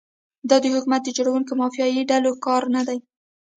[0.49, 2.97] دا د حکومت د جوړونکي مافیایي ډلې کار نه دی.